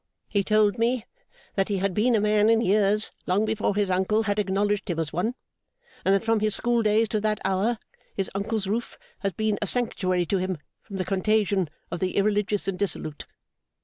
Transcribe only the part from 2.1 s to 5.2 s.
a man in years long before his uncle had acknowledged him as